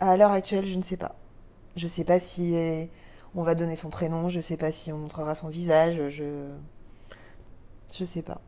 [0.00, 1.14] À l'heure actuelle, je ne sais pas.
[1.76, 2.56] Je ne sais pas si
[3.34, 6.24] on va donner son prénom, je ne sais pas si on montrera son visage, je
[7.92, 8.40] je sais pas.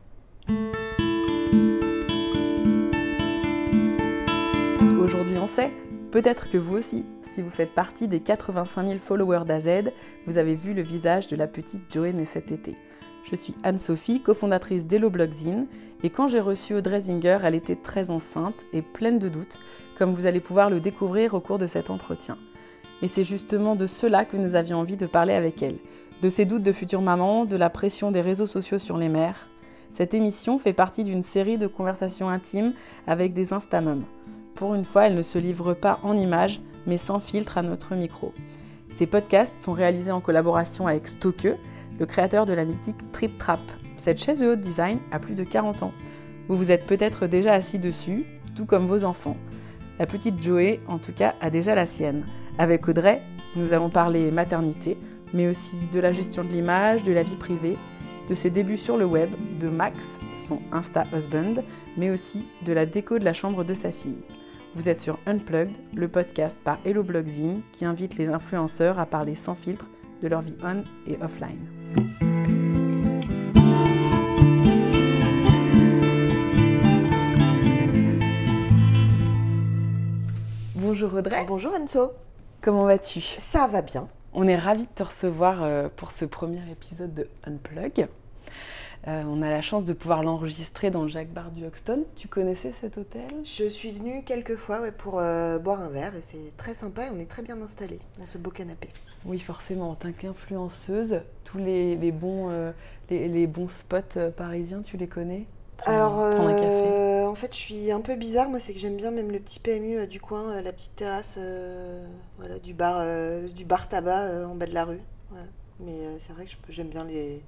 [4.99, 5.69] Aujourd'hui, on sait.
[6.11, 9.91] Peut-être que vous aussi, si vous faites partie des 85 000 followers d'AZ,
[10.25, 12.73] vous avez vu le visage de la petite Joëne cet été.
[13.29, 15.67] Je suis Anne-Sophie, cofondatrice d'Hello Blogzine,
[16.03, 19.59] et quand j'ai reçu Audrey Zinger, elle était très enceinte et pleine de doutes,
[19.97, 22.37] comme vous allez pouvoir le découvrir au cours de cet entretien.
[23.01, 25.77] Et c'est justement de cela que nous avions envie de parler avec elle,
[26.21, 29.47] de ses doutes de future maman, de la pression des réseaux sociaux sur les mères.
[29.93, 32.73] Cette émission fait partie d'une série de conversations intimes
[33.05, 34.05] avec des instamums.
[34.55, 37.95] Pour une fois, elle ne se livre pas en images, mais sans filtre à notre
[37.95, 38.33] micro.
[38.87, 41.57] Ces podcasts sont réalisés en collaboration avec Stoke,
[41.99, 43.59] le créateur de la mythique Trip Trap.
[43.97, 45.93] Cette chaise de haute design a plus de 40 ans.
[46.47, 48.23] Vous vous êtes peut-être déjà assis dessus,
[48.55, 49.37] tout comme vos enfants.
[49.99, 52.25] La petite Joey, en tout cas, a déjà la sienne.
[52.57, 53.19] Avec Audrey,
[53.55, 54.97] nous allons parler maternité,
[55.33, 57.77] mais aussi de la gestion de l'image, de la vie privée,
[58.29, 59.97] de ses débuts sur le web, de Max,
[60.47, 61.61] son Insta Husband,
[61.97, 64.23] mais aussi de la déco de la chambre de sa fille.
[64.75, 69.35] Vous êtes sur Unplugged, le podcast par Hello Blogzine qui invite les influenceurs à parler
[69.35, 69.85] sans filtre
[70.23, 72.02] de leur vie on et offline.
[80.83, 81.45] Bonjour Audrey.
[81.47, 82.11] Bonjour Enzo.
[82.59, 83.21] Comment vas-tu?
[83.39, 84.09] Ça va bien.
[84.33, 88.09] On est ravis de te recevoir euh, pour ce premier épisode de Unplug.
[89.07, 92.03] Euh, on a la chance de pouvoir l'enregistrer dans le Jacques Bar du Hoxton.
[92.17, 93.29] Tu connaissais cet hôtel?
[93.45, 97.09] Je suis venue quelques fois pour euh, boire un verre et c'est très sympa et
[97.11, 98.89] on est très bien installé dans ce beau canapé.
[99.23, 99.91] Oui, forcément.
[99.91, 102.73] En tant qu'influenceuse, tous les, bons,
[103.09, 105.45] les, bons spots parisiens, tu les connais?
[105.85, 108.49] Alors, euh, en fait, je suis un peu bizarre.
[108.49, 110.95] Moi, c'est que j'aime bien même le petit PMU euh, du coin, euh, la petite
[110.95, 111.37] terrasse
[112.37, 113.05] voilà, du, bar,
[113.49, 115.01] du bar tabac en bas de la rue.
[115.79, 117.41] Mais c'est vrai que j'aime bien les,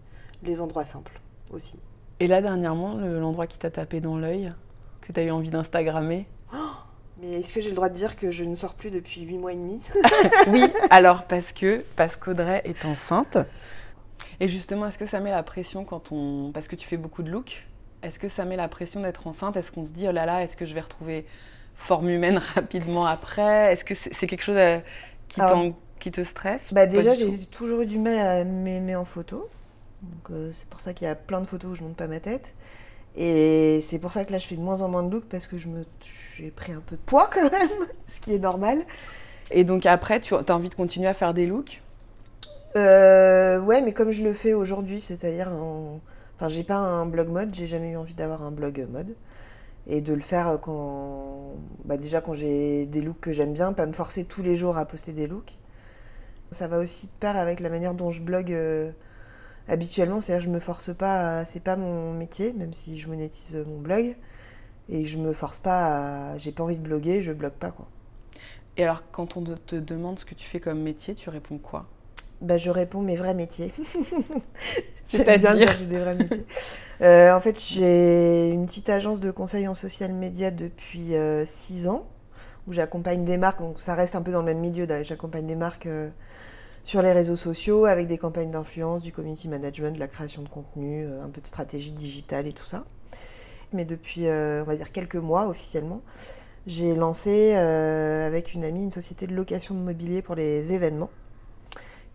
[0.44, 1.80] les, endroits simples aussi.
[2.19, 4.51] Et là, dernièrement, l'endroit qui t'a tapé dans l'œil,
[5.01, 6.57] que tu as eu envie d'Instagrammer oh
[7.22, 9.38] mais est-ce que j'ai le droit de dire que je ne sors plus depuis 8
[9.38, 9.79] mois et demi?
[10.47, 13.38] Oui, alors parce que parce qu'Audrey est enceinte.
[14.40, 16.51] Et justement, est-ce que ça met la pression quand on.
[16.53, 17.66] Parce que tu fais beaucoup de looks?
[18.05, 19.57] Est-ce que ça met la pression d'être enceinte?
[19.57, 21.25] Est-ce qu'on se dit, oh là là, est-ce que je vais retrouver
[21.75, 23.73] forme humaine rapidement après?
[23.73, 24.79] Est-ce que c'est quelque chose euh,
[25.27, 25.41] qui,
[25.99, 26.73] qui, te stresse?
[26.73, 29.49] bah Déjà, j'ai toujours eu du mal à m'aimer en photo.
[30.29, 32.19] Euh, c'est pour ça qu'il y a plein de photos où je monte pas ma
[32.19, 32.53] tête.
[33.17, 35.47] Et c'est pour ça que là, je fais de moins en moins de looks parce
[35.47, 35.85] que je me,
[36.38, 37.69] j'ai pris un peu de poids quand même,
[38.07, 38.79] ce qui est normal.
[39.51, 41.81] Et donc après, tu as envie de continuer à faire des looks?
[42.75, 46.01] Euh, Ouais, mais comme je le fais aujourd'hui, c'est-à-dire en
[46.35, 49.16] Enfin, j'ai pas un blog mode, j'ai jamais eu envie d'avoir un blog mode.
[49.88, 51.56] Et de le faire quand.
[51.85, 54.78] Bah, déjà quand j'ai des looks que j'aime bien, pas me forcer tous les jours
[54.78, 55.57] à poster des looks.
[56.51, 58.91] Ça va aussi de pair avec la manière dont je blogue euh,
[59.68, 60.22] habituellement.
[60.22, 64.16] C'est-à-dire je me force pas C'est pas mon métier, même si je monétise mon blog.
[64.90, 66.38] Et je me force pas à.
[66.40, 67.88] J'ai pas envie de bloguer, je blogue pas quoi.
[68.78, 71.88] Et alors, quand on te demande ce que tu fais comme métier, tu réponds quoi?
[72.41, 73.72] Bah, je réponds mes vrais métiers.
[75.07, 76.46] C'est-à-dire j'ai des vrais métiers.
[77.01, 81.13] Euh, en fait, j'ai une petite agence de conseil en social media depuis
[81.45, 82.07] 6 euh, ans,
[82.68, 85.56] où j'accompagne des marques, donc ça reste un peu dans le même milieu, j'accompagne des
[85.56, 86.09] marques euh,
[86.84, 90.50] sur les réseaux sociaux, avec des campagnes d'influence, du community management, de la création de
[90.50, 92.85] contenu, un peu de stratégie digitale et tout ça.
[93.74, 96.01] Mais depuis, on va dire, quelques mois officiellement,
[96.68, 101.09] j'ai lancé avec une amie une société de location de mobilier pour les événements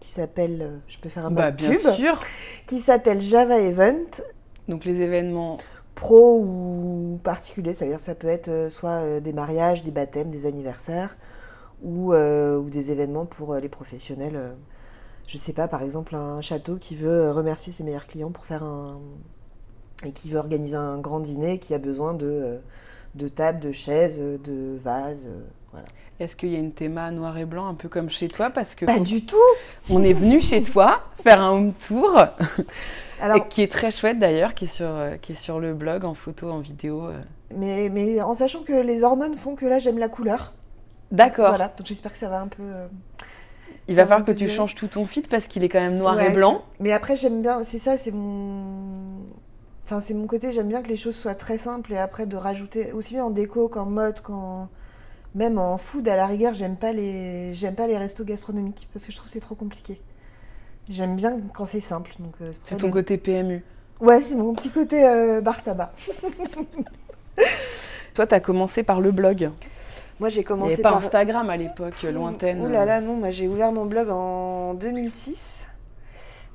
[0.01, 2.19] qui s'appelle, euh, je peux faire un bah, bien sûr.
[2.67, 4.23] qui s'appelle Java Event.
[4.69, 5.59] Donc les événements
[5.95, 9.91] pro ou particuliers, ça veut dire ça peut être euh, soit euh, des mariages, des
[9.91, 11.17] baptêmes, des anniversaires
[11.83, 14.55] ou, ou des événements pour les professionnels.
[15.27, 18.65] Je sais pas, par exemple un château qui veut remercier ses meilleurs clients pour faire
[18.65, 19.01] un
[20.05, 22.59] et qui veut organiser un grand dîner, qui a besoin de
[23.15, 25.31] de tables, de chaises, de vases.
[26.19, 28.75] Est-ce qu'il y a une théma noir et blanc un peu comme chez toi Parce
[28.75, 29.37] que Pas du tout
[29.89, 32.25] On est venu chez toi faire un home tour,
[33.21, 36.05] Alors, qui est très chouette d'ailleurs, qui, est sur, euh, qui est sur le blog,
[36.05, 37.05] en photo, en vidéo.
[37.05, 37.21] Euh.
[37.55, 40.53] Mais, mais en sachant que les hormones font que là j'aime la couleur.
[41.11, 41.49] D'accord.
[41.49, 42.63] Voilà, donc j'espère que ça va un peu...
[42.63, 42.87] Euh,
[43.89, 46.21] Il va falloir que tu changes tout ton feed parce qu'il est quand même noir
[46.21, 46.65] et blanc.
[46.79, 49.21] Mais après j'aime bien, c'est ça, c'est mon...
[49.85, 52.37] Enfin, c'est mon côté, j'aime bien que les choses soient très simples et après de
[52.37, 54.69] rajouter, aussi bien en déco qu'en mode, qu'en
[55.35, 59.07] même en food, à la rigueur, j'aime pas les, j'aime pas les restos gastronomiques parce
[59.07, 60.01] que je trouve que c'est trop compliqué.
[60.89, 62.13] J'aime bien quand c'est simple.
[62.19, 63.65] Donc euh, c'est ton côté PMU.
[64.01, 65.93] Ouais, c'est mon petit côté euh, bar tabac.
[68.15, 69.51] Toi, tu as commencé par le blog.
[70.19, 72.61] Moi, j'ai commencé avait pas par Instagram à l'époque, lointaine.
[72.61, 75.67] Ouh là là, non, moi j'ai ouvert mon blog en 2006.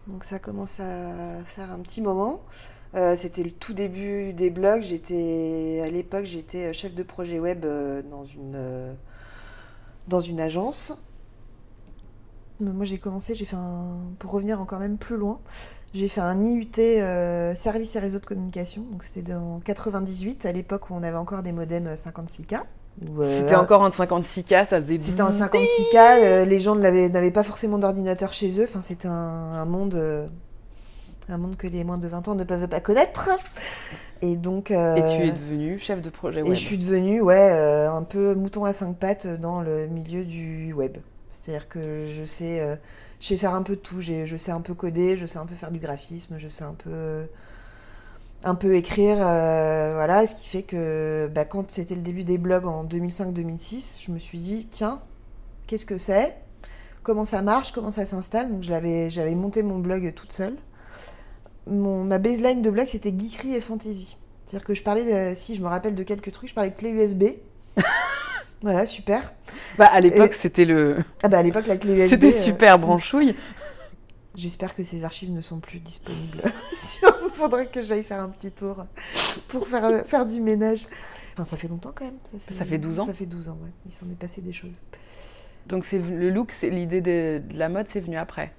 [0.07, 2.41] Donc ça commence à faire un petit moment.
[2.93, 4.81] Euh, C'était le tout début des blogs.
[4.81, 8.93] J'étais à l'époque, j'étais chef de projet web euh, dans une euh,
[10.07, 10.93] dans une agence.
[12.59, 15.39] Mais Moi j'ai commencé, j'ai fait un pour revenir encore même plus loin.
[15.93, 18.83] J'ai fait un IUT euh, service et réseau de communication.
[18.91, 22.61] Donc c'était en 98 à l'époque où on avait encore des modems 56K.
[23.01, 25.41] Où, euh, C'était encore en 56K, ça faisait c'était en bzzz.
[25.41, 28.65] 56K, euh, les gens n'avaient pas forcément d'ordinateur chez eux.
[28.65, 30.27] Enfin, c'était un, un monde, euh,
[31.29, 33.29] un monde que les moins de 20 ans ne peuvent pas connaître.
[34.21, 36.53] Et donc, euh, Et tu es devenu chef de projet et web.
[36.53, 40.71] je suis devenue, ouais, euh, un peu mouton à cinq pattes dans le milieu du
[40.73, 40.97] web.
[41.31, 42.75] C'est-à-dire que je sais, euh,
[43.19, 44.01] je sais faire un peu de tout.
[44.01, 46.73] Je sais un peu coder, je sais un peu faire du graphisme, je sais un
[46.73, 47.23] peu,
[48.43, 50.25] un peu écrire, voilà.
[50.27, 54.19] Ce qui fait que, bah, quand c'était le début des blogs en 2005-2006, je me
[54.19, 55.01] suis dit, tiens,
[55.67, 56.35] qu'est-ce que c'est?
[57.03, 57.71] Comment ça marche?
[57.71, 58.49] Comment ça s'installe?
[58.51, 60.55] Donc, je l'avais- j'avais monté mon blog toute seule.
[61.67, 64.17] Mon, ma baseline de blog, c'était geekery et fantasy.
[64.45, 66.75] C'est-à-dire que je parlais, de- si je me rappelle de quelques trucs, je parlais de
[66.75, 67.23] clé USB.
[68.61, 69.33] voilà, super.
[69.77, 70.97] Bah, à l'époque, c'était le.
[71.23, 72.09] Ah bah à l'époque, la clé USB.
[72.09, 73.35] C'était euh, super branchouille.
[74.35, 76.41] J'espère que ces archives ne sont plus disponibles.
[77.01, 78.85] Il faudrait que j'aille faire un petit tour
[79.47, 80.87] pour faire, faire du ménage.
[81.33, 82.17] Enfin, ça fait longtemps quand même.
[82.57, 83.71] Ça fait 12 ans Ça fait 12 ans, ouais.
[83.85, 84.75] Il s'en est passé des choses.
[85.67, 88.53] Donc, c'est le look, c'est l'idée de, de la mode, c'est venu après.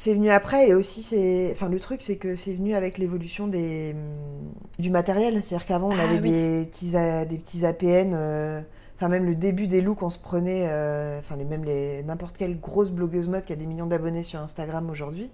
[0.00, 3.48] C'est venu après et aussi c'est, enfin le truc c'est que c'est venu avec l'évolution
[3.48, 5.42] des hum, du matériel.
[5.42, 6.30] C'est-à-dire qu'avant on Ah avait oui.
[6.30, 8.14] des petits A- des petits APN.
[8.14, 8.60] euh,
[8.96, 10.68] Enfin même le début des looks on se prenait.
[10.68, 14.22] euh, Enfin les même les n'importe quelle grosse blogueuse mode qui a des millions d'abonnés
[14.22, 15.32] sur Instagram aujourd'hui.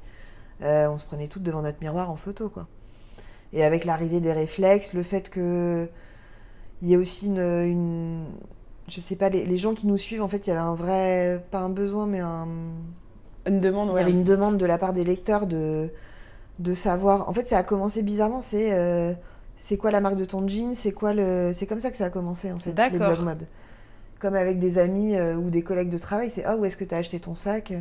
[0.63, 2.67] euh, on se prenait toutes devant notre miroir en photo quoi.
[3.53, 5.89] Et avec l'arrivée des réflexes, le fait que
[6.83, 8.25] il y a aussi une, une
[8.89, 10.75] je sais pas les, les gens qui nous suivent en fait il y avait un
[10.75, 12.49] vrai pas un besoin mais un
[13.47, 15.91] Une demande, il y avait une demande de la part des lecteurs de,
[16.59, 17.29] de savoir.
[17.29, 18.41] En fait, ça a commencé bizarrement.
[18.41, 19.13] C'est euh,
[19.59, 20.75] c'est quoi la marque de ton jean?
[20.75, 22.73] C'est quoi le C'est comme ça que ça a commencé en fait.
[22.93, 23.47] Les blogs mode.
[24.19, 26.85] Comme avec des amis euh, ou des collègues de travail, c'est ah où est-ce que
[26.85, 27.73] tu as acheté ton sac?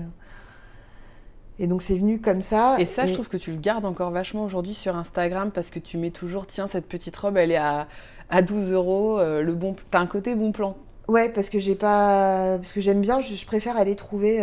[1.59, 2.75] Et donc c'est venu comme ça.
[2.79, 5.79] Et ça, je trouve que tu le gardes encore vachement aujourd'hui sur Instagram parce que
[5.79, 7.87] tu mets toujours, tiens, cette petite robe, elle est à,
[8.29, 9.19] à 12 euros.
[9.19, 10.75] euh, Le bon, t'as un côté bon plan.
[11.07, 13.19] Ouais, parce que j'ai pas, parce que j'aime bien.
[13.19, 14.39] Je, je préfère aller trouver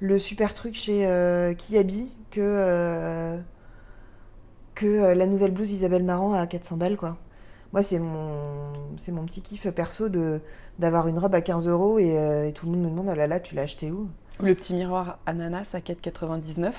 [0.00, 3.36] le super truc chez euh, Kiabi que euh,
[4.74, 7.16] que euh, la nouvelle blouse Isabelle Marant à 400 balles quoi.
[7.72, 10.40] Moi, c'est mon c'est mon petit kiff perso de
[10.78, 13.14] d'avoir une robe à 15 euros et, euh, et tout le monde me demande ah
[13.16, 14.08] là là tu l'as acheté où?
[14.40, 16.72] Ou le petit miroir ananas à 4,99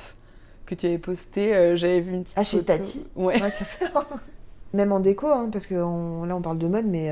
[0.65, 1.75] que tu avais posté.
[1.77, 2.63] J'avais vu une petite Ah, chez.
[2.63, 3.05] Tati?
[3.15, 3.41] Ouais.
[3.41, 3.91] Ouais, ça fait-
[4.73, 7.09] Même en déco, hein, parce que on- là on parle de mode, mais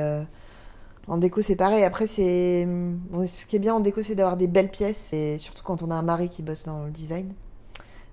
[1.07, 1.83] en déco c'est pareil.
[1.83, 5.38] Après, c'est bon, ce qui est bien en déco, c'est d'avoir des belles pièces, et
[5.38, 7.33] surtout quand on a un mari qui bosse dans le design.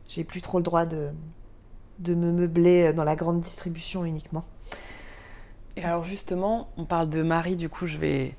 [0.08, 1.10] J'ai plus trop le droit de,
[1.98, 4.44] de me meubler dans la grande distribution uniquement.
[5.76, 8.34] Et alors justement, on parle de mari, du coup, je vais.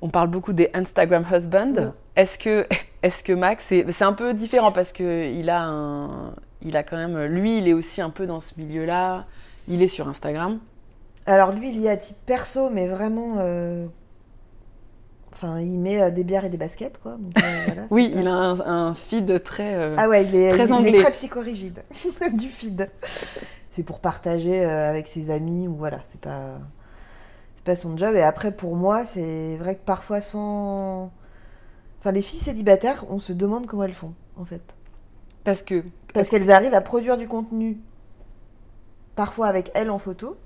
[0.00, 1.80] On parle beaucoup des Instagram husbands.
[1.80, 1.92] Mm.
[2.16, 2.66] Est-ce que,
[3.02, 6.82] est-ce que Max, c'est c'est un peu différent parce que il a un, il a
[6.82, 9.26] quand même, lui, il est aussi un peu dans ce milieu-là.
[9.68, 10.58] Il est sur Instagram.
[11.28, 13.34] Alors lui, il y est à titre perso, mais vraiment.
[13.38, 13.86] euh,
[15.32, 17.12] Enfin, il met euh, des bières et des baskets, quoi.
[17.12, 19.74] donc, euh, voilà, Oui, il a un, un feed très.
[19.74, 21.82] euh, Ah ouais, il est, Très il- est très psychorigide,
[22.32, 22.88] du feed.
[23.70, 26.58] C'est pour partager avec ses amis ou voilà, c'est pas
[27.54, 28.16] c'est pas son job.
[28.16, 31.12] Et après, pour moi, c'est vrai que parfois sans,
[32.00, 34.62] enfin, les filles célibataires, on se demande comment elles font en fait,
[35.44, 35.84] Parce que.
[36.14, 37.78] parce qu'elles arrivent à produire du contenu,
[39.14, 40.36] parfois avec elles en photo,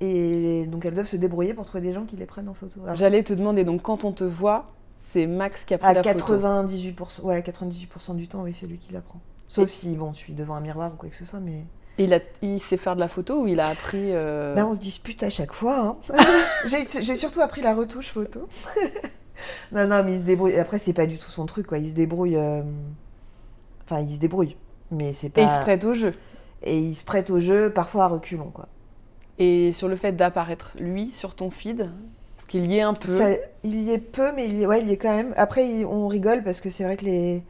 [0.00, 2.80] et donc elles doivent se débrouiller pour trouver des gens qui les prennent en photo.
[2.84, 4.66] Alors, J'allais te demander, donc quand on te voit,
[5.12, 6.36] c'est Max qui a pris à la photo.
[6.38, 9.20] 98%, ouais, 98% du temps, oui, c'est lui qui la prend.
[9.48, 11.64] Sauf si bon, je suis devant un miroir ou quoi que ce soit, mais.
[11.98, 14.12] Et il, a, il sait faire de la photo ou il a appris.
[14.12, 15.78] euh, Ben, on se dispute à chaque fois.
[15.78, 16.14] hein.
[16.66, 18.48] j'ai j'ai surtout appris la retouche photo.
[19.72, 20.58] non, non, mais il se débrouille.
[20.58, 21.78] Après, c'est pas du tout son truc, quoi.
[21.78, 22.36] Il se débrouille.
[22.36, 22.62] euh,
[23.84, 24.56] Enfin, il se débrouille.
[24.90, 25.40] Mais c'est pas.
[25.40, 26.12] Et il se prête au jeu.
[26.62, 28.68] Et il se prête au jeu, parfois à reculons, quoi.
[29.38, 31.90] Et sur le fait d'apparaître, lui, sur ton feed,
[32.36, 33.08] parce qu'il y est un peu.
[33.08, 35.34] Ça- il y est peu, mais il y, ouais, il y est quand même.
[35.36, 37.42] Après, il- on rigole parce que c'est vrai que les.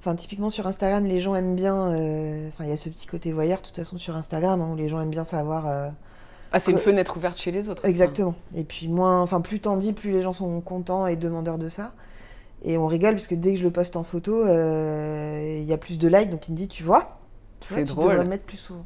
[0.00, 1.92] Enfin, typiquement sur Instagram, les gens aiment bien.
[1.92, 4.70] euh, Enfin, il y a ce petit côté voyeur, de toute façon, sur Instagram, hein,
[4.72, 5.66] où les gens aiment bien savoir.
[5.68, 5.88] euh,
[6.52, 7.84] Ah, c'est une fenêtre ouverte chez les autres.
[7.84, 8.34] Exactement.
[8.54, 11.68] Et puis moins, enfin plus t'en dis, plus les gens sont contents et demandeurs de
[11.68, 11.92] ça.
[12.64, 15.72] Et on rigole parce que dès que je le poste en photo, euh, il y
[15.72, 17.18] a plus de likes, donc il me dit, tu vois,
[17.60, 18.10] tu, vois, tu drôle.
[18.12, 18.84] devrais le mettre plus souvent.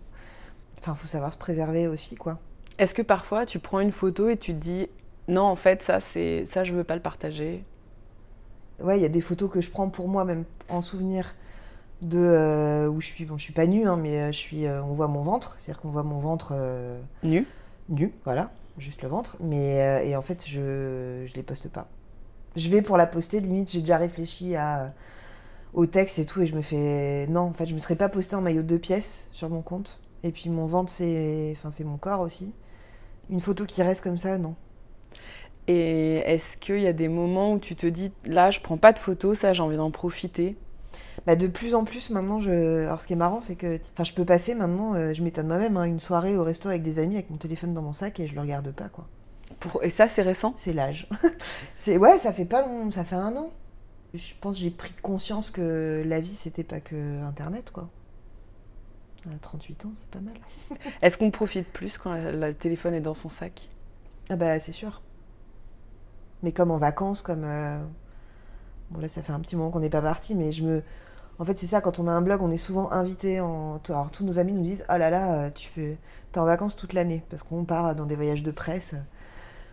[0.83, 2.41] Enfin, faut savoir se préserver aussi, quoi.
[2.79, 4.89] Est-ce que parfois tu prends une photo et tu te dis
[5.29, 7.62] non, en fait, ça, c'est ça, je veux pas le partager?
[8.83, 11.37] Ouais, il y a des photos que je prends pour moi, même en souvenir,
[12.01, 13.25] de euh, où je suis.
[13.25, 14.67] Bon, je suis pas nue, hein, mais euh, je suis.
[14.67, 17.47] euh, on voit mon ventre, c'est-à-dire qu'on voit mon ventre euh, Nu.
[17.89, 19.37] nu, voilà, juste le ventre.
[19.39, 21.87] Mais et en fait, je je les poste pas.
[22.57, 24.93] Je vais pour la poster, limite, j'ai déjà réfléchi à
[25.75, 28.09] au texte et tout, et je me fais non, en fait, je me serais pas
[28.09, 30.01] postée en maillot de deux pièces sur mon compte.
[30.25, 32.52] Et puis mon ventre, c'est, enfin, c'est mon corps aussi.
[33.31, 34.55] Une photo qui reste comme ça, non.
[35.69, 38.93] Et est-ce qu'il y a des moments où tu te dis, là, je prends pas
[38.93, 40.57] de photos, ça, j'ai envie d'en profiter?
[41.26, 42.85] Bah, de plus en plus maintenant, je...
[42.85, 45.47] alors ce qui est marrant, c'est que enfin, je peux passer maintenant, euh, je m'étonne
[45.47, 48.19] moi-même, hein, une soirée au resto avec des amis avec mon téléphone dans mon sac
[48.19, 49.07] et je le regarde pas quoi.
[49.61, 49.85] Pour...
[49.85, 50.55] Et ça, c'est récent?
[50.57, 51.09] C'est l'âge.
[51.76, 53.50] c'est ouais, ça fait pas long, ça fait un an.
[54.14, 57.88] Je pense que j'ai pris conscience que la vie c'était pas que internet quoi.
[59.31, 60.35] À 38 ans, c'est pas mal.
[61.02, 63.69] Est-ce qu'on profite plus quand le téléphone est dans son sac?
[64.31, 65.00] Ah bah c'est sûr.
[66.43, 67.79] Mais comme en vacances, comme euh,
[68.91, 70.83] bon là ça fait un petit moment qu'on n'est pas parti, mais je me,
[71.38, 74.11] en fait c'est ça quand on a un blog, on est souvent invité en, alors
[74.11, 75.95] tous nos amis nous disent oh là là euh, tu peux,
[76.33, 79.02] t'es en vacances toute l'année parce qu'on part dans des voyages de presse euh,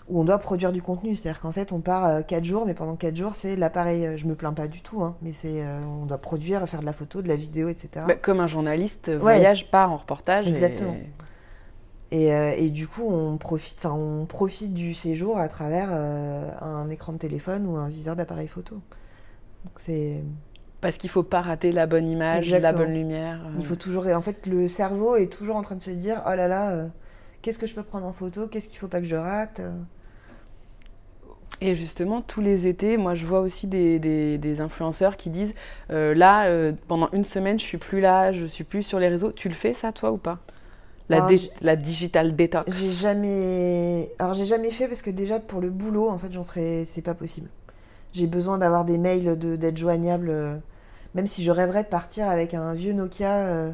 [0.10, 2.96] où on doit produire du contenu, c'est-à-dire qu'en fait on part 4 jours, mais pendant
[2.96, 5.80] 4 jours c'est l'appareil, euh, je me plains pas du tout, hein, mais c'est euh,
[6.02, 8.06] on doit produire, faire de la photo, de la vidéo, etc.
[8.08, 10.48] Bah, Comme un journaliste voyage, part en reportage.
[10.48, 10.96] Exactement.
[12.12, 16.50] Et, euh, et du coup, on profite, enfin, on profite du séjour à travers euh,
[16.60, 18.78] un écran de téléphone ou un viseur d'appareil photo.
[19.78, 20.24] C'est,
[20.82, 22.80] Parce qu'il faut pas rater la bonne image, Exactement.
[22.80, 23.40] la bonne lumière.
[23.46, 23.52] euh.
[23.60, 26.34] il faut toujours, en fait, le cerveau est toujours en train de se dire, oh
[26.34, 26.88] là là, euh,
[27.44, 29.62] qu'est-ce que je peux prendre en photo, qu'est-ce qu'il faut pas que je rate.
[31.62, 35.54] Et justement, tous les étés, moi je vois aussi des, des- des influenceurs qui disent
[35.92, 39.10] euh, là, euh, pendant une semaine, je suis plus là, je suis plus sur les
[39.10, 39.32] réseaux.
[39.34, 40.40] Tu le fais ça, toi, ou pas?
[41.10, 42.68] La, Ah, dé- j'ai- la digital detox.
[42.68, 46.44] J'ai jamais, alors j'ai jamais fait parce que déjà pour le boulot, en fait, j'en
[46.44, 47.50] serais, c'est pas possible.
[48.14, 50.58] J'ai besoin d'avoir des mails, de, d'être joignable, euh,
[51.16, 53.38] même si je rêverais de partir avec un vieux Nokia.
[53.48, 53.74] euh,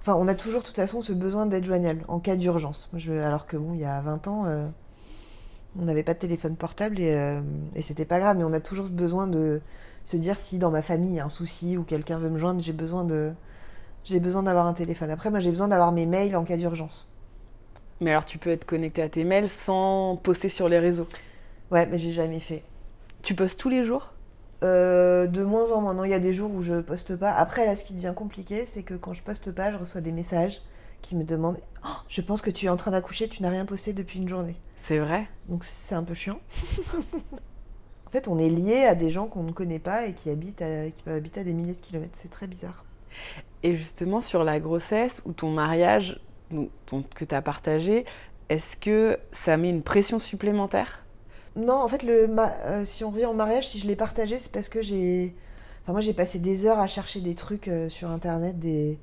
[0.00, 2.88] Enfin, on a toujours de toute façon ce besoin d'être joignable en cas d'urgence.
[2.92, 4.66] Moi, je- Alors que bon, il y a 20 ans, euh,
[5.78, 7.40] on n'avait pas de téléphone portable et, euh,
[7.74, 9.60] et c'était pas grave, mais on a toujours besoin de
[10.04, 12.38] se dire si dans ma famille il y a un souci ou quelqu'un veut me
[12.38, 13.32] joindre, j'ai besoin de,
[14.04, 15.10] j'ai besoin d'avoir un téléphone.
[15.10, 17.06] Après, moi, j'ai besoin d'avoir mes mails en cas d'urgence.
[18.00, 21.08] Mais alors, tu peux être connecté à tes mails sans poster sur les réseaux?
[21.70, 22.64] Ouais, mais j'ai jamais fait.
[23.22, 24.12] Tu postes tous les jours?
[24.62, 25.94] Euh, de moins en moins.
[25.94, 27.32] Non, il y a des jours où je poste pas.
[27.32, 30.12] Après, là, ce qui devient compliqué, c'est que quand je poste pas, je reçois des
[30.12, 30.62] messages
[31.02, 33.64] qui me demandent Oh, Je pense que tu es en train d'accoucher, tu n'as rien
[33.64, 34.56] posté depuis une journée.
[34.82, 36.40] C'est vrai Donc, c'est un peu chiant.
[38.06, 40.62] en fait, on est lié à des gens qu'on ne connaît pas et qui, habitent
[40.62, 42.16] à- qui peuvent habiter à des milliers de kilomètres.
[42.16, 42.84] C'est très bizarre.
[43.62, 46.20] Et justement, sur la grossesse ou ton mariage
[46.86, 48.04] ton- que tu as partagé,
[48.48, 51.04] est-ce que ça met une pression supplémentaire?
[51.56, 54.38] Non, en fait, le ma- euh, si on revient au mariage, si je l'ai partagé,
[54.38, 55.34] c'est parce que j'ai.
[55.82, 58.98] Enfin, moi, j'ai passé des heures à chercher des trucs euh, sur internet, des.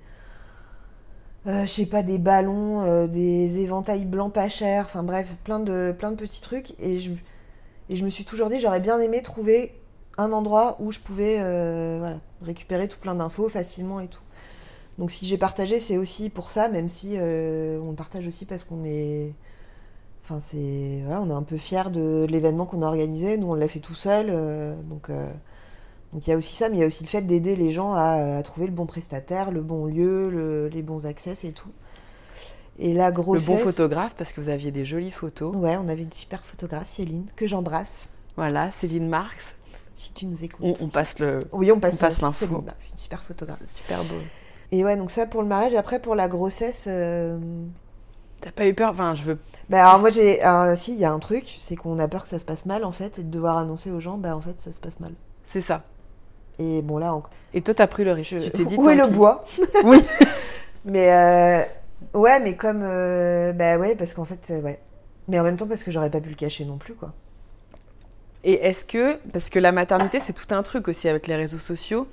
[1.47, 5.59] Euh, je sais pas, des ballons, euh, des éventails blancs pas chers, enfin bref, plein
[5.59, 6.73] de, plein de petits trucs.
[6.79, 7.11] Et je,
[7.89, 9.73] et je me suis toujours dit, j'aurais bien aimé trouver
[10.17, 14.21] un endroit où je pouvais euh, récupérer tout plein d'infos facilement et tout.
[14.97, 18.85] Donc si j'ai partagé, c'est aussi pour ça, même si on partage aussi parce qu'on
[18.85, 19.33] est.
[20.23, 21.01] Enfin, c'est.
[21.05, 23.37] Voilà, on est un peu fiers de l'événement qu'on a organisé.
[23.37, 24.27] Nous, on l'a fait tout seul.
[24.89, 25.09] donc,
[26.15, 27.71] donc il y a aussi ça, mais il y a aussi le fait d'aider les
[27.73, 31.51] gens à, à trouver le bon prestataire, le bon lieu, le- les bons accès et
[31.51, 31.69] tout.
[32.79, 33.45] Et la Le grossesse.
[33.47, 35.55] bon photographe, parce que vous aviez des jolies photos.
[35.55, 38.07] Ouais, on avait une super photographe, Céline, que j'embrasse,
[38.37, 39.55] Voilà, Céline Marx.
[39.93, 40.77] si tu nous écoutes.
[40.81, 42.45] On, on passe le Oui, on passe, on passe euh, l'info.
[42.47, 43.59] Céline Marx, une super photographe.
[43.69, 44.15] super beau.
[44.71, 45.73] Et ouais, donc ça pour le mariage.
[45.75, 46.85] Après, pour la grossesse.
[46.87, 47.37] euh,
[48.41, 48.91] T'as pas eu peur?
[48.91, 49.37] Enfin, je veux.
[49.69, 52.23] Bah alors moi j'ai alors, si il y a un truc c'est qu'on a peur
[52.23, 54.41] que ça se passe mal en fait et de devoir annoncer aux gens bah en
[54.41, 55.13] fait ça se passe mal
[55.45, 55.83] C'est ça.
[56.59, 58.39] Et bon là encore Et toi, t'as pris le risque.
[58.41, 58.75] Tu t'es dit.
[58.77, 59.13] où est le pis.
[59.13, 59.43] bois
[59.83, 60.03] Oui.
[60.85, 61.63] mais euh,
[62.13, 64.79] ouais mais comme euh, bah ouais parce qu'en fait euh, ouais
[65.27, 67.13] mais en même temps parce que j'aurais pas pu le cacher non plus quoi
[68.43, 71.57] Et est-ce que, parce que la maternité, c'est tout un truc aussi avec les réseaux
[71.57, 72.07] sociaux,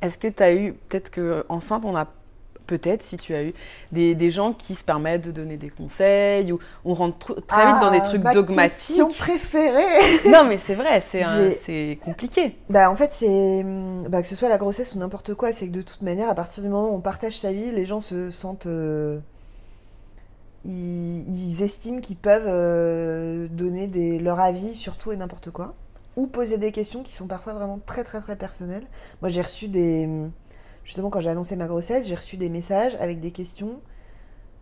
[0.00, 2.06] est-ce que tu as eu, peut-être que enceinte, on a,
[2.66, 3.54] peut-être si tu as eu,
[3.92, 7.66] des, des gens qui se permettent de donner des conseils, ou on rentre tr- très
[7.66, 9.82] vite dans des Ah, trucs ma dogmatiques question préférée
[10.30, 12.56] Non, mais c'est vrai, c'est compliqué.
[12.68, 13.64] bah en fait c'est
[14.08, 16.34] bah, que ce soit la grossesse ou n'importe quoi c'est que de toute manière à
[16.34, 19.18] partir du moment où on partage sa vie les gens se sentent euh,
[20.64, 25.74] ils, ils estiment qu'ils peuvent euh, donner des, leur avis sur tout et n'importe quoi,
[26.16, 28.86] ou poser des questions qui sont parfois vraiment très très très personnelles.
[29.22, 30.08] Moi j'ai reçu des...
[30.84, 33.80] Justement quand j'ai annoncé ma grossesse, j'ai reçu des messages avec des questions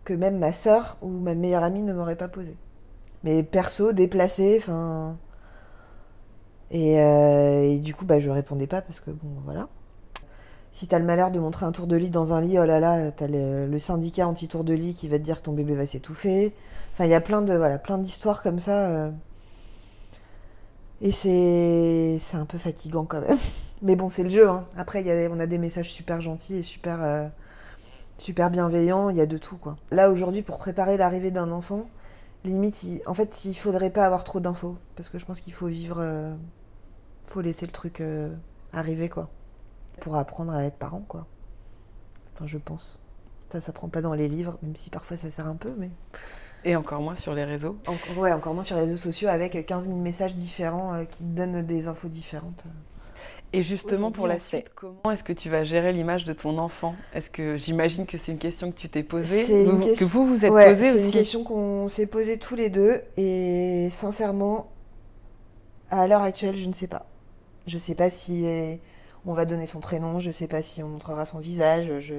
[0.05, 2.57] que même ma sœur ou ma meilleure amie ne m'aurait pas posées.
[3.23, 5.17] mais perso, déplacé, enfin.
[6.71, 9.67] Et, euh, et du coup, bah, je répondais pas parce que bon, voilà.
[10.71, 12.79] Si t'as le malheur de montrer un tour de lit dans un lit, oh là
[12.79, 15.75] là, t'as le, le syndicat anti-tour de lit qui va te dire que ton bébé
[15.75, 16.53] va s'étouffer.
[16.93, 18.87] Enfin, il y a plein de voilà, plein d'histoires comme ça.
[18.89, 19.11] euh.
[21.01, 23.37] Et c'est c'est un peu fatigant quand même.
[23.81, 24.47] Mais bon, c'est le jeu.
[24.49, 24.65] hein.
[24.77, 27.27] Après, il y a, on a des messages super gentils et super euh,
[28.17, 29.09] super bienveillants.
[29.09, 29.77] Il y a de tout quoi.
[29.91, 31.89] Là aujourd'hui, pour préparer l'arrivée d'un enfant,
[32.45, 35.53] limite, il- en fait, il faudrait pas avoir trop d'infos parce que je pense qu'il
[35.53, 36.33] faut vivre, euh,
[37.25, 38.33] faut laisser le truc euh,
[38.73, 39.29] arriver quoi,
[40.01, 41.27] pour apprendre à être parent quoi.
[42.35, 42.99] Enfin, je pense.
[43.49, 45.89] Ça, ça prend pas dans les livres, même si parfois ça sert un peu, mais.
[46.63, 47.77] Et encore moins sur les réseaux.
[47.87, 51.19] Encore, ouais, encore moins sur les réseaux sociaux avec 15 000 messages différents euh, qui
[51.19, 52.63] te donnent des infos différentes.
[53.53, 56.95] Et justement, pour la suite, comment est-ce que tu vas gérer l'image de ton enfant?
[57.13, 60.07] Est-ce que j'imagine que c'est une question que tu t'es posée, C'est une vous- question-
[60.07, 62.69] que vous vous êtes Ouais, posée c'est une aussi question qu'on s'est posée tous les
[62.69, 64.69] deux et sincèrement,
[65.89, 67.05] à l'heure actuelle, je ne sais pas.
[67.67, 68.75] Je sais pas si euh,
[69.25, 71.91] on va donner son prénom, je sais pas si on montrera son visage.
[71.99, 72.15] Je...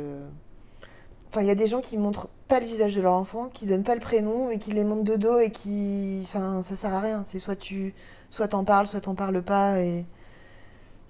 [1.31, 3.65] Enfin, il y a des gens qui montrent pas le visage de leur enfant, qui
[3.65, 6.93] donnent pas le prénom et qui les montrent de dos et qui, enfin, ça sert
[6.93, 7.23] à rien.
[7.25, 7.95] C'est soit tu,
[8.29, 10.05] soit t'en parles, soit t'en parles pas et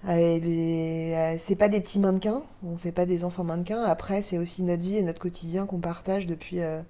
[0.04, 3.82] c'est pas des petits mannequins, on fait pas des enfants mannequins.
[3.85, 6.82] Après, c'est aussi notre vie et notre quotidien qu'on partage depuis, euh,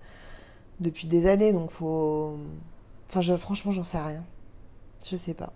[0.81, 1.52] depuis des années.
[1.52, 2.38] Donc, faut.
[3.11, 4.25] Enfin, franchement, j'en sais rien.
[5.07, 5.52] Je sais pas.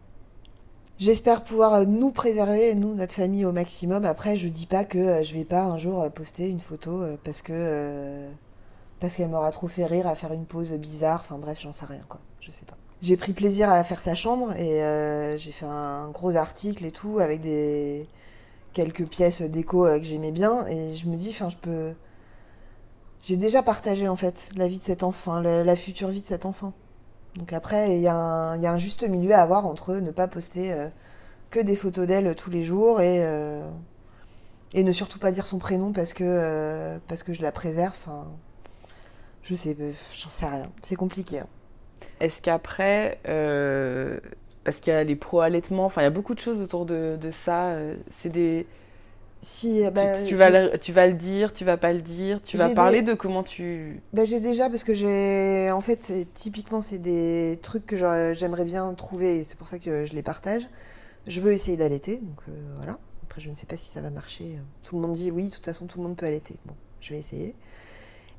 [0.99, 4.05] J'espère pouvoir euh, nous préserver, nous, notre famille, au maximum.
[4.05, 7.03] Après, je dis pas que euh, je vais pas un jour euh, poster une photo
[7.03, 7.53] euh, parce que.
[7.55, 8.31] euh,
[9.01, 11.21] parce qu'elle m'aura trop fait rire à faire une pose bizarre.
[11.23, 12.21] Enfin, bref, j'en sais rien, quoi.
[12.41, 12.77] Je sais pas.
[13.03, 16.93] J'ai pris plaisir à faire sa chambre et euh, j'ai fait un gros article et
[16.93, 18.09] tout avec des
[18.73, 21.95] quelques pièces déco euh, que j'aimais bien et je me dis enfin je peux
[23.23, 26.47] j'ai déjà partagé en fait la vie de cet enfant la, future vie de cet
[26.47, 26.73] enfant
[27.37, 28.15] donc après il y, y a
[28.73, 30.89] un juste milieu à avoir entre ne pas poster euh,
[31.51, 33.67] que des photos d'elle tous les jours et euh,
[34.75, 37.97] et ne surtout pas dire son prénom parce que euh, parce que je la préserve
[39.43, 39.77] je sais
[40.13, 41.47] j'en sais rien c'est compliqué hein.
[42.21, 44.19] Est-ce qu'après, euh,
[44.65, 47.17] parce qu'il y a les pro-allaitements, enfin il y a beaucoup de choses autour de,
[47.21, 48.67] de ça, euh, c'est des...
[49.43, 52.43] si tu- bah, tu, vas le, tu vas le dire, tu vas pas le dire,
[52.43, 54.03] tu vas parler de comment tu...
[54.13, 57.97] Ben, j'ai déjà parce que j'ai en fait typiquement c'est des trucs que
[58.35, 60.69] j'aimerais bien trouver et c'est pour ça que je les partage.
[61.27, 62.99] Je veux essayer d'allaiter donc euh, voilà.
[63.25, 64.59] Après je ne sais pas si ça va marcher.
[64.83, 66.57] Tout le monde dit oui, de toute façon tout le monde peut allaiter.
[66.67, 67.55] Bon, je vais essayer.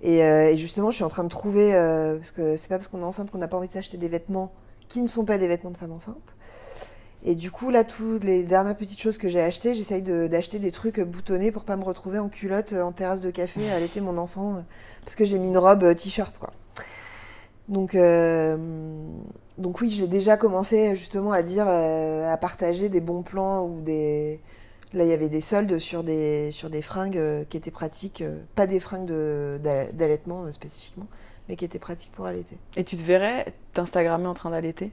[0.02, 2.78] Et, euh, et justement je suis en train de trouver euh, parce que c'est pas
[2.78, 4.52] parce qu'on est enceinte qu'on n'a pas envie de s'acheter des vêtements
[4.90, 6.36] qui ne sont pas des vêtements de femme enceinte.
[7.24, 10.72] Et du coup là toutes les dernières petites choses que j'ai achetées, j'essaye d'acheter des
[10.72, 14.18] trucs boutonnés pour pas me retrouver en culotte en terrasse de café à allaiter mon
[14.18, 14.64] enfant
[15.04, 16.54] parce que j'ai mis une robe euh, t-shirt quoi.
[17.70, 17.98] Donc,
[19.58, 24.40] donc oui, j'ai déjà commencé justement à dire, à partager des bons plans ou des.
[24.94, 28.22] Là, il y avait des soldes sur des sur des fringues euh, qui étaient pratiques,
[28.22, 29.08] euh, pas des fringues
[29.62, 31.08] d'allaitement euh, spécifiquement,
[31.50, 32.58] mais qui étaient pratiques pour allaiter.
[32.78, 34.92] Et tu te verrais t'instagrammer en train d'allaiter?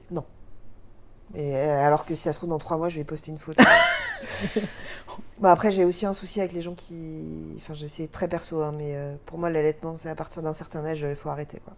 [1.33, 3.37] Et euh, alors que si ça se trouve dans trois mois, je vais poster une
[3.39, 3.63] photo.
[5.39, 8.61] bon après, j'ai aussi un souci avec les gens qui, enfin, je- c'est très perso,
[8.61, 11.59] hein, mais euh, pour moi, l'allaitement, c'est à partir d'un certain âge, il faut arrêter
[11.63, 11.73] quoi.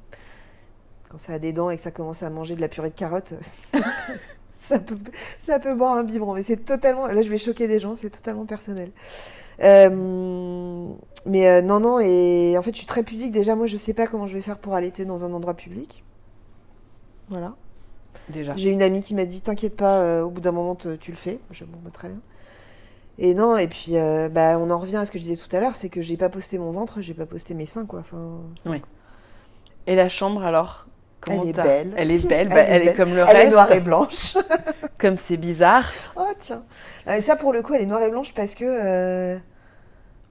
[1.10, 2.96] Quand ça a des dents et que ça commence à manger de la purée de
[2.96, 3.34] carottes,
[4.58, 4.98] ça peut,
[5.40, 6.34] ça peut boire un biberon.
[6.34, 8.92] Mais c'est totalement, là, je vais choquer des gens, c'est totalement personnel.
[9.64, 10.88] Euh,
[11.26, 13.32] mais euh, non, non, et en fait, je suis très pudique.
[13.32, 16.04] Déjà, moi, je sais pas comment je vais faire pour allaiter dans un endroit public.
[17.30, 17.56] Voilà.
[18.30, 18.54] déjà.
[18.56, 21.12] J'ai une amie qui m'a dit T'inquiète pas, euh, au bout d'un moment, te- tu
[21.12, 21.40] le fais.
[21.52, 22.20] Je bon, bah, très bien.
[23.20, 23.94] Et non, et puis
[24.32, 26.18] bah, on en revient à ce que je disais tout à l'heure c'est que j'ai
[26.18, 28.02] pas posté mon ventre, j'ai pas posté mes seins, quoi.
[28.02, 28.80] Enfin, ça- Oui.
[29.88, 30.88] Et la chambre alors?
[31.28, 31.94] Comment Elle est belle.
[31.98, 33.80] Elle est belle, Elle bah, est elle est comme le Elle est reste, noire et
[33.80, 34.38] blanche.
[34.98, 35.92] comme c'est bizarre.
[36.16, 36.64] oh, tiens.
[37.06, 38.66] Ah, mais ça, pour le coup, elle est noire et blanche parce que.
[38.66, 39.38] euh,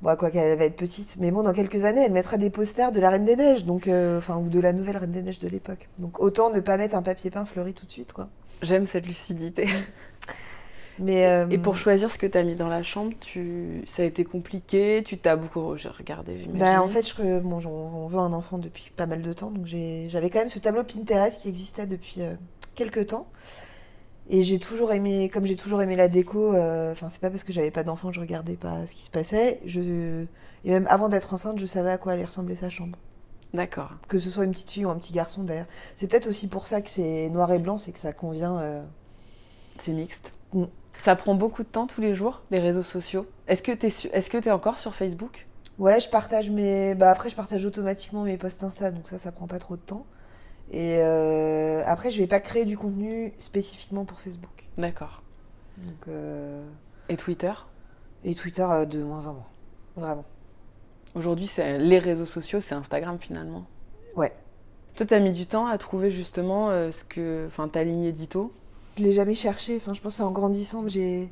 [0.03, 2.93] Bon, quoi qu'elle va être petite, mais bon, dans quelques années, elle mettra des posters
[2.93, 5.39] de la Reine des Neiges, donc, euh, enfin, ou de la nouvelle Reine des Neiges
[5.39, 5.89] de l'époque.
[5.99, 8.29] Donc, autant ne pas mettre un papier peint fleuri tout de suite, quoi.
[8.61, 9.69] J'aime cette lucidité.
[10.99, 13.83] Mais, euh, Et pour choisir ce que tu as mis dans la chambre, tu...
[13.87, 16.59] ça a été compliqué Tu t'as beaucoup regardé, j'imagine.
[16.59, 19.67] Bah, en fait, je, bon, on veut un enfant depuis pas mal de temps, donc
[19.67, 22.35] j'avais quand même ce tableau Pinterest qui existait depuis euh,
[22.75, 23.29] quelques temps.
[24.29, 27.45] Et j'ai toujours aimé, comme j'ai toujours aimé la déco, euh, enfin, c'est pas parce
[27.45, 29.61] que j'avais pas d'enfant que je regardais pas ce qui se passait.
[29.67, 30.25] Je,
[30.65, 32.99] et même avant d'être enceinte, je savais à quoi allait ressembler sa chambre.
[33.55, 33.91] D'accord.
[34.09, 35.67] Que ce soit une petite fille ou un petit garçon d'ailleurs.
[35.95, 38.59] C'est peut-être aussi pour ça que c'est noir et blanc, c'est que ça convient.
[38.59, 38.83] euh,
[39.79, 40.33] C'est mixte.
[40.53, 40.65] Mm.
[41.03, 43.27] Ça prend beaucoup de temps tous les jours, les réseaux sociaux.
[43.47, 45.47] Est-ce que tu es, est -ce es encore sur Facebook?
[45.79, 46.95] Ouais, je partage mes.
[46.95, 49.83] Bah après, je partage automatiquement mes posts Insta, donc ça, ça prend pas trop de
[49.83, 50.07] temps.
[50.73, 54.65] Et euh, après, je vais pas créer du contenu spécifiquement pour Facebook.
[54.79, 55.23] D'accord.
[55.79, 56.65] Donc, euh,
[57.09, 57.53] Et Twitter?
[58.25, 59.47] Et Twitter euh, de moins en moins.
[59.97, 60.25] Vraiment.
[61.15, 63.67] Aujourd'hui, c'est les réseaux sociaux, c'est Instagram finalement?
[64.17, 64.33] Ouais.
[64.97, 68.53] Toi, t'as mis du temps à trouver justement ce que, enfin, ta ligne édito?
[68.97, 69.77] Je l'ai jamais cherché.
[69.77, 71.31] Enfin, je pense que en grandissant que j'ai.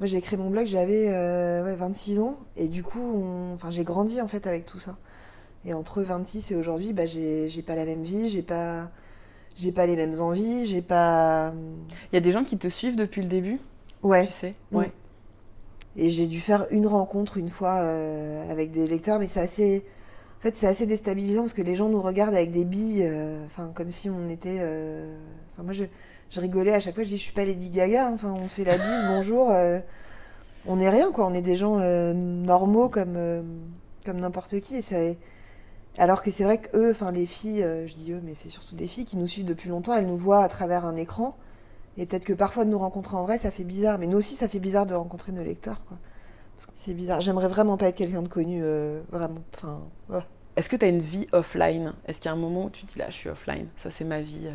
[0.00, 2.38] Moi, j'ai créé mon blog, j'avais euh, ouais, 26 ans.
[2.56, 4.96] Et du coup, on- enfin, j'ai grandi en fait avec tout ça.
[5.66, 8.90] Et entre 26 et aujourd'hui, bah, j'ai pas la même vie, j'ai pas.
[9.56, 11.52] J'ai pas les mêmes envies, j'ai pas.
[12.12, 13.60] Il y a des gens qui te suivent depuis le début,
[14.02, 14.26] Ouais.
[14.28, 14.54] tu sais?
[15.96, 19.84] Et j'ai dû faire une rencontre une fois euh, avec des lecteurs, mais c'est assez.
[20.38, 23.44] En fait, c'est assez déstabilisant parce que les gens nous regardent avec des billes, euh,
[23.46, 24.58] enfin, comme si on était.
[24.60, 25.16] euh,
[25.54, 25.84] Enfin, moi, je,
[26.30, 28.12] je rigolais à chaque fois, je dis, je suis pas Lady Gaga, hein.
[28.14, 29.50] enfin, on se fait la bise, bonjour.
[29.50, 29.80] euh,
[30.66, 33.42] on n'est rien, quoi, on est des gens euh, normaux comme, euh,
[34.04, 34.76] comme n'importe qui.
[34.76, 35.18] Et c'est-
[35.98, 38.76] Alors que c'est vrai que eux, enfin, les filles, je dis eux, mais c'est surtout
[38.76, 41.36] des filles qui nous suivent depuis longtemps, elles nous voient à travers un écran.
[41.98, 43.98] Et peut-être que parfois de nous rencontrer en vrai, ça fait bizarre.
[43.98, 45.98] Mais nous aussi, ça fait bizarre de rencontrer nos lecteurs, quoi.
[46.74, 47.20] C'est bizarre.
[47.20, 48.62] J'aimerais vraiment pas être quelqu'un de connu,
[49.10, 49.40] vraiment.
[49.56, 49.80] Enfin.
[50.56, 51.94] Est-ce que tu as une vie offline?
[52.06, 53.90] Est-ce qu'il y a un moment où tu te dis là, je suis offline, ça
[53.90, 54.48] c'est ma vie.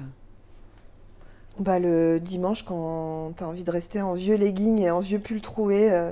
[1.59, 5.39] Bah, le dimanche, quand t'as envie de rester en vieux legging et en vieux pull
[5.41, 6.11] troué euh,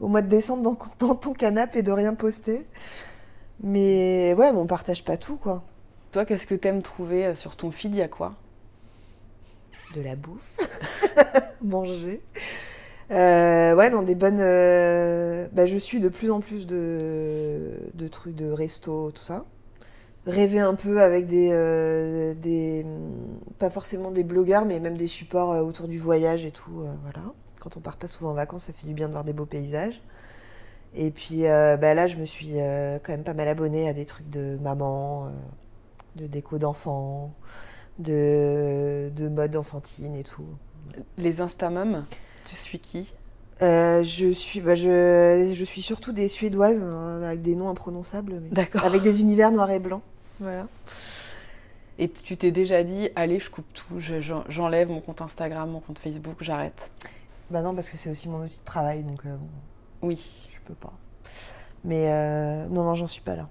[0.00, 0.78] au mois de décembre dans,
[1.08, 2.64] dans ton canapé et de rien poster.
[3.62, 5.64] Mais ouais, mais on partage pas tout, quoi.
[6.12, 8.34] Toi, qu'est-ce que t'aimes trouver euh, sur ton feed Il y a quoi?
[9.90, 10.58] De la bouffe.
[11.62, 12.22] Manger.
[13.10, 14.40] Euh, ouais, non, des bonnes.
[14.40, 19.46] euh, Bah, je suis de plus en plus de, de trucs de resto, tout ça.
[20.26, 22.86] Rêver un peu avec des, euh, des.
[23.58, 26.80] Pas forcément des blogueurs, mais même des supports euh, autour du voyage et tout.
[26.80, 27.32] euh, voilà.
[27.60, 29.44] Quand on part pas souvent en vacances, ça fait du bien de voir des beaux
[29.46, 30.00] paysages.
[30.94, 34.06] Et puis euh, bah, là, je me suis quand même pas mal abonnée à des
[34.06, 35.30] trucs de maman,
[36.16, 37.32] de déco d'enfants,
[37.98, 40.46] de, de mode enfantine et tout.
[41.18, 42.04] Les Instamums,
[42.48, 43.12] tu suis qui?
[43.62, 48.40] Euh, je suis, bah, je, je suis surtout des Suédoises euh, avec des noms imprononçables,
[48.42, 50.02] mais avec des univers noirs et blancs.
[50.40, 50.66] Voilà.
[51.98, 55.70] Et tu t'es déjà dit, allez, je coupe tout, je- j'en- j'enlève mon compte Instagram,
[55.70, 56.90] mon compte Facebook, j'arrête.
[57.50, 59.48] Bah non, parce que c'est aussi mon outil de travail, donc euh, bon,
[60.02, 60.92] Oui, je peux pas.
[61.84, 63.48] Mais euh, non, non, j'en suis pas là.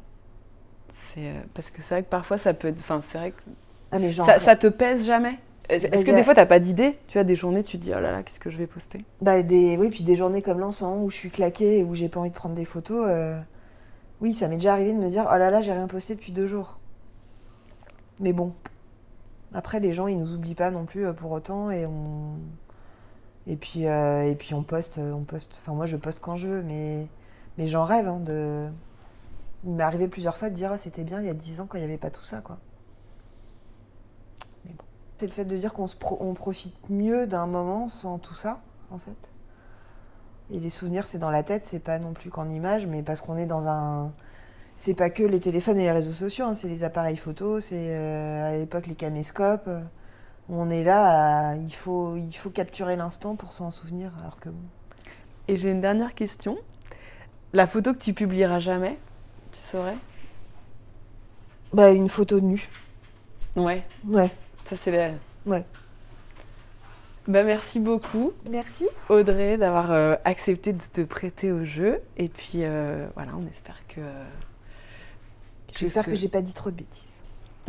[1.14, 3.42] c'est euh, parce que c'est vrai que parfois ça peut, enfin c'est vrai que
[3.92, 5.38] Ah mais genre, ça, ça te pèse jamais?
[5.70, 6.98] Est-ce Bah, que a- des fois t'as pas d'idée?
[7.08, 9.06] Tu as des journées, tu te dis, oh là là, qu'est-ce que je vais poster?
[9.22, 11.80] Bah des, oui, puis des journées comme là en ce moment où je suis claquée
[11.80, 13.08] et où j'ai pas envie de prendre des photos.
[14.24, 16.32] Oui, ça m'est déjà arrivé de me dire, oh là là, j'ai rien posté depuis
[16.32, 16.80] deux jours.
[18.22, 18.54] Mais bon,
[19.54, 22.38] après les gens, ils nous oublient pas non plus euh, pour autant et on,
[23.48, 25.60] et puis euh, on poste, euh, on poste.
[25.62, 27.08] Enfin moi, je poste quand je veux, mais
[27.58, 28.70] mais j'en rêve hein, de.
[29.66, 31.66] Il m'est arrivé plusieurs fois de dire, ah, c'était bien il y a dix ans
[31.68, 32.60] quand il n'y avait pas tout ça, quoi.
[34.64, 34.86] Mais bon,
[35.18, 39.32] c'est le fait de dire qu'on profite mieux d'un moment sans tout ça, en fait.
[40.52, 43.22] Et les souvenirs, c'est dans la tête, c'est pas non plus qu'en image, mais parce
[43.22, 44.12] qu'on est dans un.
[44.78, 47.96] C'est pas que les téléphones et les réseaux sociaux, hein, c'est les appareils photo, c'est
[47.96, 49.68] euh, à l'époque les caméscopes.
[49.68, 49.82] euh,
[50.50, 54.50] on est là, à- il, faut, il faut capturer l'instant pour s'en souvenir, alors que
[54.50, 54.60] bon.
[55.48, 56.58] Et j'ai une dernière question.
[57.54, 58.98] La photo que tu publieras jamais,
[59.54, 59.98] tu saurais?
[61.72, 62.70] Bah, une photo nue.
[63.56, 64.32] Ouais, Ouais.
[64.66, 65.12] ça c'est la...
[65.46, 65.64] Ouais.
[67.28, 68.86] Bah merci beaucoup Merci.
[69.10, 72.00] Audrey d'avoir euh, accepté de te prêter au jeu.
[72.18, 74.02] Et puis euh, voilà, on espère que...
[75.78, 77.14] J'espère ce- que j'ai pas dit trop de bêtises.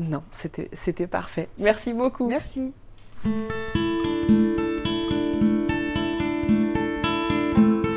[0.00, 0.24] Non,
[0.72, 1.48] c'était parfait.
[1.58, 2.28] Merci beaucoup.
[2.28, 2.74] Merci.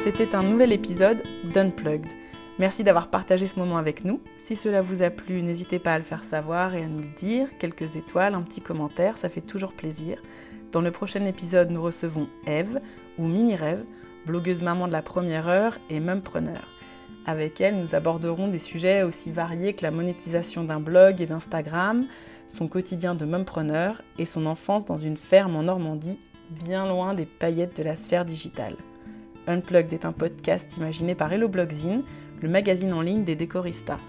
[0.03, 1.17] C'était un nouvel épisode
[1.53, 2.05] d'Unplugged.
[2.59, 4.19] Merci d'avoir partagé ce moment avec nous.
[4.45, 7.15] Si cela vous a plu, n'hésitez pas à le faire savoir et à nous le
[7.19, 7.47] dire.
[7.59, 10.21] Quelques étoiles, un petit commentaire, ça fait toujours plaisir.
[10.73, 12.81] Dans le prochain épisode, nous recevons Eve,
[13.17, 13.85] ou Mini Rêve,
[14.25, 16.67] blogueuse maman de la première heure et mumpreneur.
[17.25, 22.05] Avec elle, nous aborderons des sujets aussi variés que la monétisation d'un blog et d'Instagram,
[22.49, 26.19] son quotidien de mumpreneur et son enfance dans une ferme en Normandie,
[26.51, 28.75] bien loin des paillettes de la sphère digitale.
[29.47, 32.03] Unplugged est un podcast imaginé par Hello Blogzine,
[32.41, 33.99] le magazine en ligne des décoristas.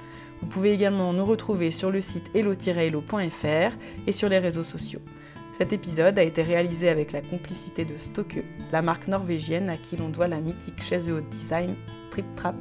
[0.41, 3.77] Vous pouvez également nous retrouver sur le site hello-hello.fr
[4.09, 5.01] et sur les réseaux sociaux.
[5.59, 8.39] Cet épisode a été réalisé avec la complicité de Stoke,
[8.71, 11.75] la marque norvégienne à qui l'on doit la mythique chaise haute design
[12.13, 12.55] Trip Trap.